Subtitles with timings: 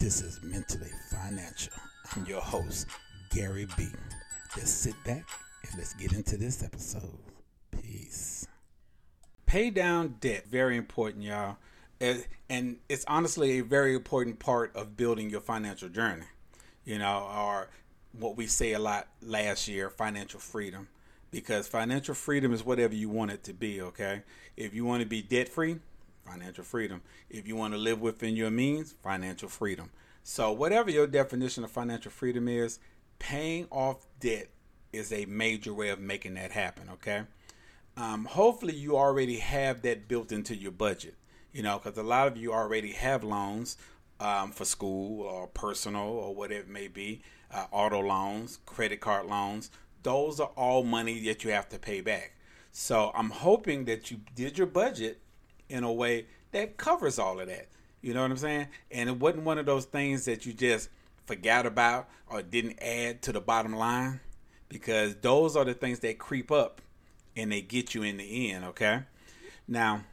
[0.00, 1.72] This is Mentally Financial.
[2.14, 2.86] I'm your host,
[3.30, 3.88] Gary B.
[4.54, 5.24] Just sit back
[5.62, 7.18] and let's get into this episode.
[7.70, 8.46] Peace.
[9.46, 11.56] Pay down debt, very important, y'all.
[12.00, 16.26] And it's honestly a very important part of building your financial journey.
[16.84, 17.70] You know, or
[18.12, 20.88] what we say a lot last year financial freedom.
[21.30, 24.22] Because financial freedom is whatever you want it to be, okay?
[24.56, 25.78] If you want to be debt free,
[26.24, 27.02] financial freedom.
[27.30, 29.90] If you want to live within your means, financial freedom.
[30.22, 32.78] So, whatever your definition of financial freedom is,
[33.18, 34.48] paying off debt
[34.90, 37.24] is a major way of making that happen, okay?
[37.96, 41.14] Um, hopefully, you already have that built into your budget,
[41.52, 43.76] you know, because a lot of you already have loans
[44.18, 49.26] um, for school or personal or whatever it may be, uh, auto loans, credit card
[49.26, 49.70] loans.
[50.02, 52.32] Those are all money that you have to pay back.
[52.72, 55.20] So, I'm hoping that you did your budget
[55.74, 57.66] in a way that covers all of that.
[58.00, 58.68] You know what I'm saying?
[58.90, 60.88] And it wasn't one of those things that you just
[61.26, 64.20] forgot about or didn't add to the bottom line
[64.68, 66.80] because those are the things that creep up
[67.36, 69.02] and they get you in the end, okay?
[69.66, 70.04] Now,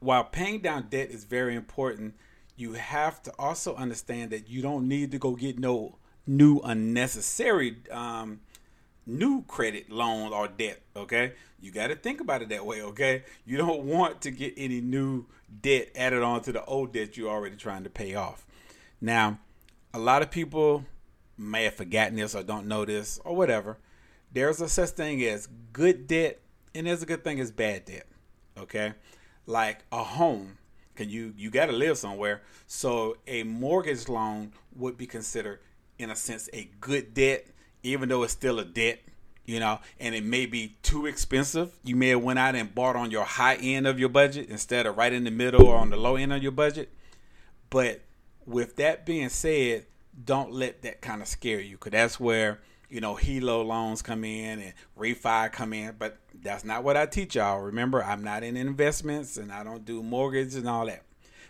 [0.00, 2.14] while paying down debt is very important,
[2.56, 7.76] you have to also understand that you don't need to go get no new unnecessary
[7.90, 8.40] um,
[9.06, 11.32] new credit loan or debt, okay?
[11.60, 13.24] You got to think about it that way, okay?
[13.44, 15.26] You don't want to get any new
[15.62, 18.44] debt added on to the old debt you're already trying to pay off.
[19.00, 19.38] Now,
[19.94, 20.84] a lot of people
[21.38, 23.78] may have forgotten this or don't know this or whatever.
[24.32, 26.40] There's a such thing as good debt
[26.74, 28.06] and there's a good thing as bad debt,
[28.58, 28.94] okay?
[29.46, 30.58] Like a home,
[30.94, 32.42] can you you got to live somewhere.
[32.66, 35.60] So a mortgage loan would be considered
[35.98, 37.46] in a sense a good debt
[37.86, 39.00] even though it's still a debt,
[39.44, 41.72] you know, and it may be too expensive.
[41.84, 44.86] You may have went out and bought on your high end of your budget instead
[44.86, 46.90] of right in the middle or on the low end of your budget.
[47.70, 48.00] But
[48.44, 49.86] with that being said,
[50.24, 54.24] don't let that kind of scare you because that's where you know HELOC loans come
[54.24, 55.94] in and refi come in.
[55.98, 57.60] But that's not what I teach y'all.
[57.60, 61.02] Remember, I'm not in investments and I don't do mortgage and all that.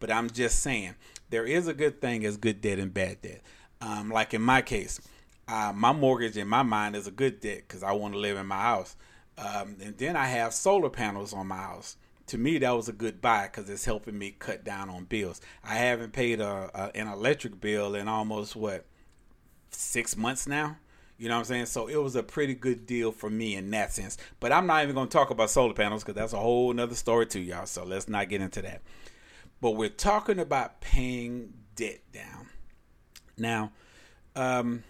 [0.00, 0.94] But I'm just saying
[1.30, 3.42] there is a good thing as good debt and bad debt.
[3.80, 5.00] Um, like in my case,
[5.48, 8.36] uh, my mortgage in my mind is a good debt because I want to live
[8.36, 8.96] in my house.
[9.38, 11.96] Um, and then I have solar panels on my house.
[12.26, 15.40] To me, that was a good buy because it's helping me cut down on bills.
[15.64, 18.84] I haven't paid a, a, an electric bill in almost what
[19.70, 20.76] six months now.
[21.16, 21.66] You know what I'm saying?
[21.66, 24.18] So it was a pretty good deal for me in that sense.
[24.40, 26.94] But I'm not even going to talk about solar panels because that's a whole nother
[26.94, 27.66] story too, y'all.
[27.66, 28.82] So let's not get into that.
[29.60, 32.48] But we're talking about paying debt down.
[33.36, 33.72] Now,
[34.36, 34.84] um,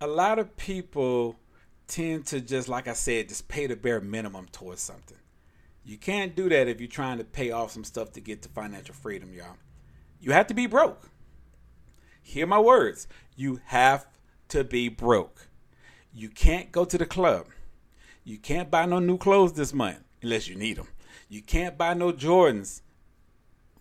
[0.00, 1.36] a lot of people
[1.86, 5.18] tend to just, like I said, just pay the bare minimum towards something.
[5.84, 8.48] You can't do that if you're trying to pay off some stuff to get to
[8.48, 9.56] financial freedom, y'all.
[10.20, 11.10] You have to be broke.
[12.22, 13.06] Hear my words.
[13.36, 14.06] You have
[14.48, 15.48] to be broke.
[16.12, 17.48] You can't go to the club.
[18.24, 20.88] You can't buy no new clothes this month unless you need them.
[21.28, 22.80] You can't buy no Jordans.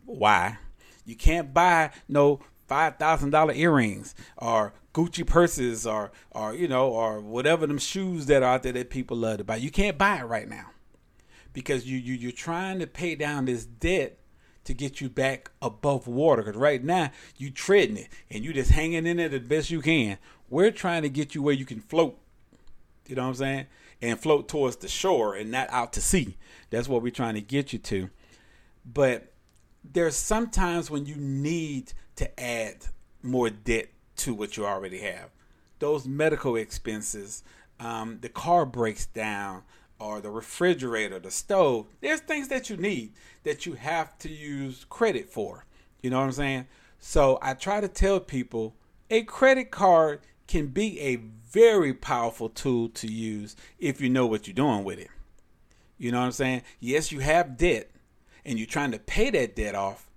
[0.06, 0.58] Why?
[1.06, 6.90] You can't buy no five thousand dollar earrings or Gucci purses or or you know
[6.90, 9.56] or whatever them shoes that are out there that people love to buy.
[9.56, 10.72] You can't buy it right now
[11.54, 14.20] because you you you're trying to pay down this debt
[14.66, 16.42] to get you back above water.
[16.42, 19.82] Because right now you treading it and you just hanging in it the best you
[19.82, 20.18] can.
[20.50, 22.18] We're trying to get you where you can float.
[23.08, 23.66] You know what I'm saying?
[24.02, 26.38] And float towards the shore and not out to sea.
[26.70, 28.10] That's what we're trying to get you to.
[28.86, 29.32] But
[29.84, 32.86] there's sometimes when you need to add
[33.22, 33.88] more debt
[34.18, 35.30] to what you already have.
[35.80, 37.44] Those medical expenses,
[37.80, 39.64] um, the car breaks down,
[40.00, 41.88] or the refrigerator, the stove.
[42.02, 43.14] There's things that you need
[43.44, 45.66] that you have to use credit for.
[46.02, 46.68] You know what I'm saying?
[47.00, 48.76] So I try to tell people
[49.10, 54.48] a credit card can be a very powerful tool to use if you know what
[54.48, 55.10] you're doing with it.
[55.98, 56.64] You know what I'm saying?
[56.80, 57.90] Yes, you have debt
[58.46, 60.10] and you're trying to pay that debt off,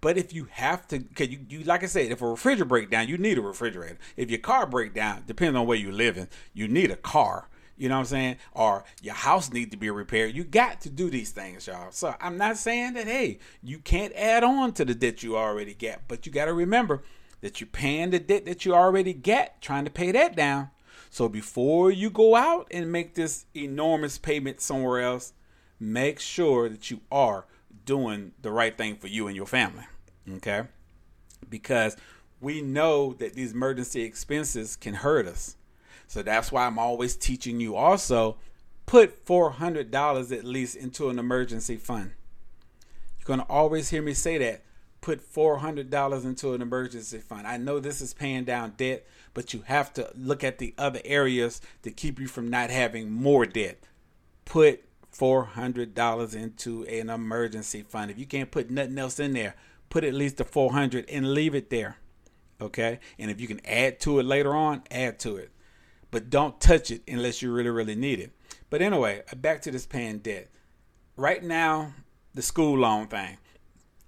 [0.00, 2.90] but if you have to, cause you, you like I said, if a refrigerator break
[2.90, 3.98] down, you need a refrigerator.
[4.16, 7.48] If your car break down, depending on where you're living, you need a car.
[7.76, 8.36] You know what I'm saying?
[8.52, 10.34] Or your house needs to be repaired.
[10.34, 11.90] You got to do these things, y'all.
[11.92, 15.74] So I'm not saying that hey, you can't add on to the debt you already
[15.74, 17.02] get, but you got to remember
[17.40, 20.70] that you're paying the debt that you already get, trying to pay that down.
[21.08, 25.32] So before you go out and make this enormous payment somewhere else,
[25.78, 27.46] make sure that you are
[27.84, 29.84] doing the right thing for you and your family.
[30.36, 30.64] Okay?
[31.48, 31.96] Because
[32.40, 35.56] we know that these emergency expenses can hurt us.
[36.06, 38.36] So that's why I'm always teaching you also
[38.86, 42.12] put $400 at least into an emergency fund.
[43.18, 44.62] You're going to always hear me say that.
[45.00, 47.46] put $400 into an emergency fund.
[47.46, 51.00] I know this is paying down debt, but you have to look at the other
[51.04, 53.78] areas to keep you from not having more debt.
[54.44, 58.10] Put $400 into an emergency fund.
[58.10, 59.54] If you can't put nothing else in there,
[59.88, 61.96] put at least the 400 and leave it there.
[62.60, 63.00] Okay?
[63.18, 65.50] And if you can add to it later on, add to it.
[66.10, 68.32] But don't touch it unless you really really need it.
[68.68, 70.48] But anyway, back to this paying debt.
[71.16, 71.94] Right now,
[72.34, 73.38] the school loan thing.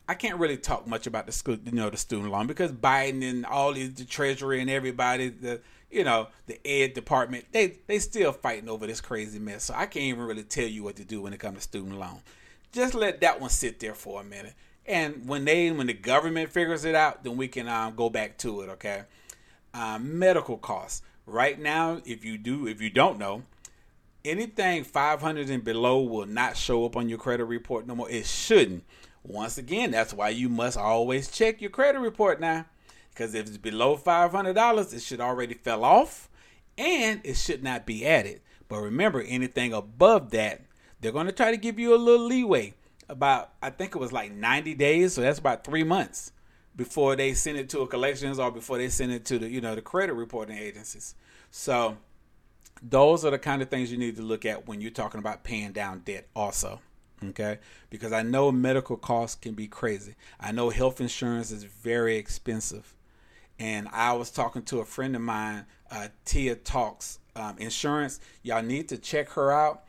[0.08, 3.28] I can't really talk much about the school, you know, the student loan because Biden
[3.28, 5.60] and all these the Treasury and everybody, the
[5.90, 9.64] you know, the Ed department, they they still fighting over this crazy mess.
[9.64, 11.98] So I can't even really tell you what to do when it comes to student
[11.98, 12.20] loan.
[12.72, 14.54] Just let that one sit there for a minute,
[14.86, 18.38] and when they when the government figures it out, then we can um, go back
[18.38, 18.70] to it.
[18.70, 19.02] Okay,
[19.74, 21.02] um, medical costs.
[21.26, 23.42] Right now, if you do, if you don't know,
[24.24, 28.10] anything 500 and below will not show up on your credit report no more.
[28.10, 28.84] It shouldn't.
[29.24, 32.66] Once again, that's why you must always check your credit report now.
[33.10, 36.28] Because if it's below $500, it should already fell off
[36.76, 38.40] and it should not be added.
[38.68, 40.62] But remember, anything above that,
[41.00, 42.74] they're going to try to give you a little leeway.
[43.08, 46.32] About, I think it was like 90 days, so that's about three months
[46.74, 49.60] before they send it to a collections or before they send it to the, you
[49.60, 51.14] know, the credit reporting agencies.
[51.50, 51.98] So
[52.82, 55.44] those are the kind of things you need to look at when you're talking about
[55.44, 56.80] paying down debt also
[57.30, 57.58] okay?
[57.90, 60.14] Because i know medical costs can be crazy.
[60.40, 62.94] I know health insurance is very expensive.
[63.58, 68.20] And i was talking to a friend of mine uh, tia talks um, insurance.
[68.42, 69.84] Y'all need to check her out.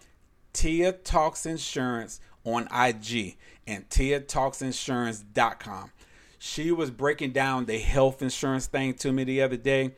[0.51, 5.91] Tia talks insurance on ig and tia talks insurance.com
[6.45, 9.94] she was breaking down the health insurance thing to me the other day.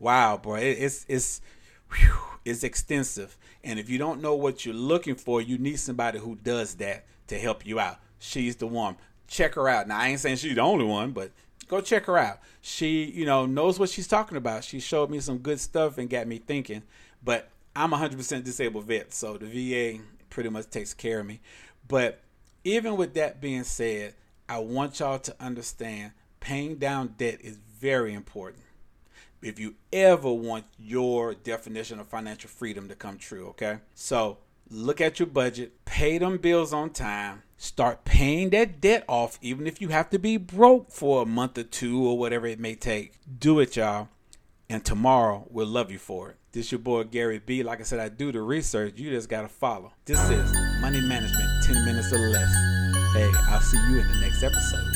[0.00, 1.40] Wow boy it's it's
[1.92, 3.36] whew, it's extensive.
[3.62, 7.06] And if you don't know what you're looking for, you need somebody who does that
[7.28, 7.98] to help you out.
[8.18, 8.96] She's the one.
[9.26, 9.88] Check her out.
[9.88, 11.30] Now I ain't saying she's the only one, but
[11.68, 12.40] go check her out.
[12.60, 14.64] She, you know, knows what she's talking about.
[14.64, 16.82] She showed me some good stuff and got me thinking.
[17.22, 21.40] But I'm 100% disabled vet, so the VA pretty much takes care of me.
[21.88, 22.20] But
[22.64, 24.14] even with that being said,
[24.48, 28.62] I want y'all to understand paying down debt is very important
[29.44, 33.78] if you ever want your definition of financial freedom to come true, okay?
[33.94, 34.38] So
[34.70, 39.66] look at your budget, pay them bills on time, start paying that debt off, even
[39.66, 42.74] if you have to be broke for a month or two or whatever it may
[42.74, 43.12] take.
[43.38, 44.08] Do it, y'all.
[44.70, 46.36] And tomorrow we'll love you for it.
[46.52, 47.62] This your boy Gary B.
[47.62, 48.94] Like I said, I do the research.
[48.96, 49.92] You just gotta follow.
[50.06, 52.50] This is Money Management, 10 minutes or less.
[53.12, 54.93] Hey, I'll see you in the next episode.